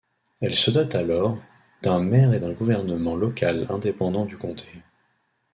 [0.39, 1.37] Elle se dote alors
[1.83, 4.67] d'un maire et d'un gouvernement local indépendant du comté.